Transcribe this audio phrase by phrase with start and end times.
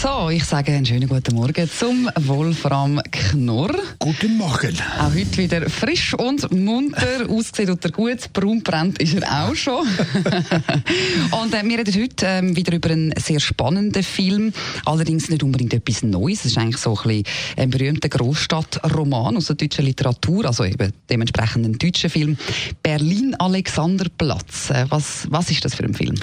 [0.02, 3.73] so, ich sage einen schönen guten Morgen zum Wolfram Knorr.
[3.99, 4.76] Guten Morgen.
[4.99, 7.30] Auch heute wieder frisch und munter.
[7.30, 8.34] Aussieht und er gut.
[8.34, 9.88] Braun brennt ist er auch schon.
[11.31, 14.53] und äh, wir reden heute äh, wieder über einen sehr spannenden Film.
[14.86, 16.39] Allerdings nicht unbedingt etwas Neues.
[16.39, 17.23] Es ist eigentlich so ein, bisschen
[17.58, 20.45] ein berühmter Großstadtroman aus der deutschen Literatur.
[20.45, 22.38] Also eben dementsprechend ein deutscher Film.
[22.84, 24.72] Berlin Alexanderplatz.
[24.72, 26.16] Äh, was, was ist das für ein Film?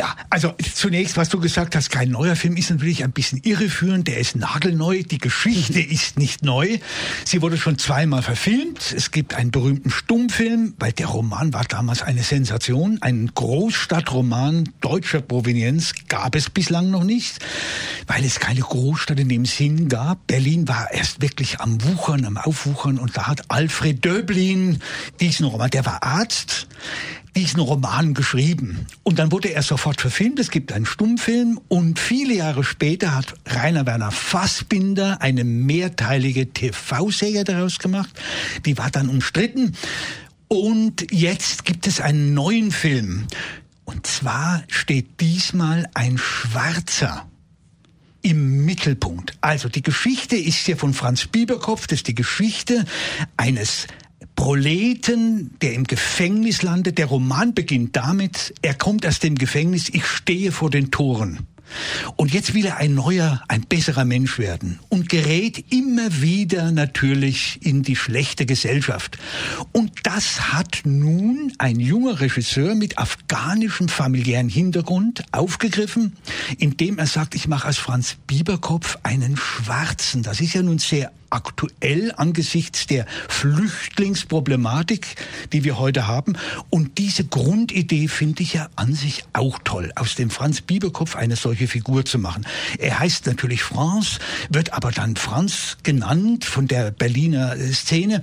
[0.00, 4.08] Ja, also zunächst, was du gesagt hast, kein neuer Film ist natürlich ein bisschen irreführend.
[4.08, 5.02] Der ist nagelneu.
[5.02, 6.78] Die Geschichte ist nicht neu.
[7.26, 8.94] Sie wurde schon zweimal verfilmt.
[8.96, 12.96] Es gibt einen berühmten Stummfilm, weil der Roman war damals eine Sensation.
[13.02, 17.38] Ein Großstadtroman deutscher Provenienz gab es bislang noch nicht,
[18.06, 20.26] weil es keine Großstadt in dem Sinn gab.
[20.26, 24.78] Berlin war erst wirklich am Wuchern, am Aufwuchern und da hat Alfred Döblin
[25.20, 26.68] diesen Roman, der war Arzt,
[27.36, 28.86] diesen Roman geschrieben.
[29.02, 30.38] Und dann wurde er sofort verfilmt.
[30.38, 37.44] Es gibt einen Stummfilm und viele Jahre später hat Rainer Werner Fassbinder eine mehrteilige TV-Serie
[37.44, 38.10] daraus gemacht.
[38.64, 39.74] Die war dann umstritten.
[40.48, 43.26] Und jetzt gibt es einen neuen Film.
[43.84, 47.28] Und zwar steht diesmal ein Schwarzer
[48.22, 49.36] im Mittelpunkt.
[49.40, 52.84] Also die Geschichte ist hier von Franz Bieberkopf, das ist die Geschichte
[53.36, 53.86] eines
[54.40, 56.96] Proleten, der im Gefängnis landet.
[56.96, 61.46] Der Roman beginnt damit, er kommt aus dem Gefängnis, ich stehe vor den Toren.
[62.16, 67.58] Und jetzt will er ein neuer, ein besserer Mensch werden und gerät immer wieder natürlich
[67.60, 69.18] in die schlechte Gesellschaft.
[69.72, 76.16] Und das hat nun ein junger Regisseur mit afghanischem familiären Hintergrund aufgegriffen,
[76.56, 80.22] indem er sagt, ich mache aus Franz Bieberkopf einen Schwarzen.
[80.22, 85.16] Das ist ja nun sehr aktuell angesichts der Flüchtlingsproblematik,
[85.52, 86.34] die wir heute haben.
[86.68, 91.36] Und diese Grundidee finde ich ja an sich auch toll, aus dem Franz Bieberkopf eine
[91.36, 92.46] solche Figur zu machen.
[92.78, 98.20] Er heißt natürlich Franz, wird aber dann Franz genannt von der Berliner Szene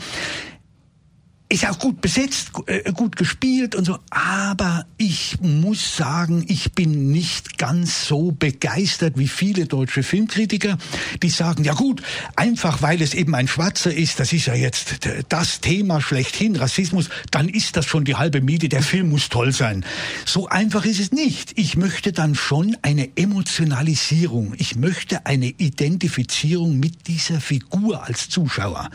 [1.49, 7.11] ist auch gut besetzt, äh, gut gespielt und so, aber ich muss sagen, ich bin
[7.11, 10.77] nicht ganz so begeistert wie viele deutsche Filmkritiker,
[11.23, 12.03] die sagen, ja gut,
[12.35, 17.09] einfach weil es eben ein Schwarzer ist, das ist ja jetzt das Thema schlechthin, Rassismus,
[17.31, 19.85] dann ist das schon die halbe Miete, der Film muss toll sein.
[20.25, 21.57] So einfach ist es nicht.
[21.57, 28.89] Ich möchte dann schon eine Emotionalisierung, ich möchte eine Identifizierung mit dieser Figur als Zuschauer.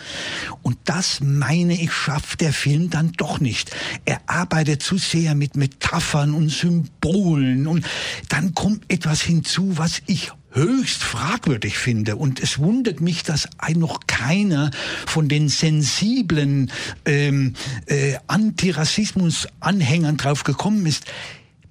[0.61, 3.71] Und das meine ich schafft der Film dann doch nicht.
[4.05, 7.87] Er arbeitet zu sehr mit Metaphern und Symbolen und
[8.29, 12.17] dann kommt etwas hinzu, was ich höchst fragwürdig finde.
[12.17, 14.71] Und es wundert mich, dass noch keiner
[15.07, 16.71] von den sensiblen
[17.07, 17.55] ähm,
[17.87, 21.05] äh, Antirassismus-Anhängern drauf gekommen ist.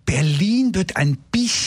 [0.05, 1.60] Berlin wird ein bisschen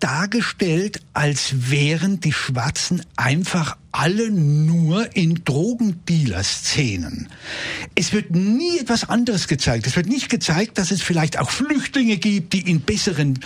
[0.00, 7.28] dargestellt, als wären die Schwarzen einfach alle nur in Drogendealer-Szenen.
[7.94, 9.86] Es wird nie etwas anderes gezeigt.
[9.86, 13.40] Es wird nicht gezeigt, dass es vielleicht auch Flüchtlinge gibt, die in besseren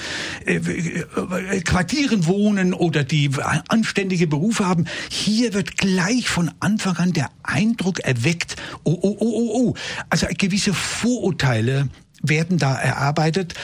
[0.44, 3.30] äh, äh, Quartieren wohnen oder die
[3.68, 4.86] anständige Berufe haben.
[5.08, 9.74] Hier wird gleich von Anfang an der Eindruck erweckt, oh, oh, oh, oh, oh.
[10.10, 11.88] Also gewisse Vorurteile
[12.22, 13.54] werden da erarbeitet,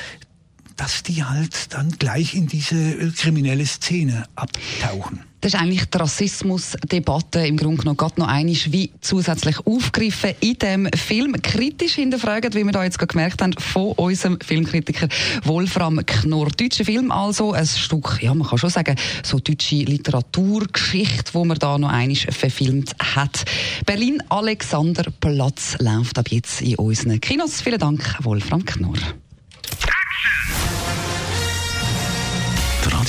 [0.78, 5.20] dass die halt dann gleich in diese äh, kriminelle Szene abtauchen.
[5.40, 10.58] Das ist eigentlich die Rassismusdebatte im Grunde genommen gerade noch einisch wie zusätzlich aufgegriffen in
[10.58, 11.40] dem Film.
[11.40, 15.08] Kritisch hinterfragt, wie wir da jetzt gemerkt haben, von unserem Filmkritiker
[15.44, 16.48] Wolfram Knorr.
[16.50, 21.58] Deutscher Film also, ein Stück, ja, man kann schon sagen, so deutsche Literaturgeschichte, wo man
[21.58, 23.44] da noch einisch verfilmt hat.
[23.86, 27.60] Berlin Alexanderplatz läuft ab jetzt in unseren Kinos.
[27.60, 28.98] Vielen Dank, Wolfram Knorr.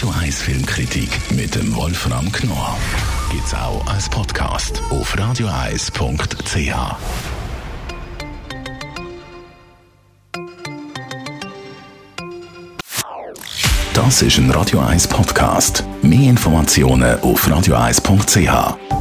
[0.02, 2.78] Radio 1 Filmkritik mit dem Wolfram Knorr
[3.34, 6.74] gibt's auch als Podcast auf radioeis.ch.
[13.94, 15.84] Das ist ein Radio 1 Podcast.
[16.02, 18.99] Mehr Informationen auf radioeis.ch.